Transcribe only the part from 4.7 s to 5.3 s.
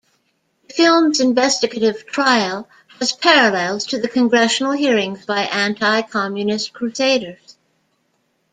hearings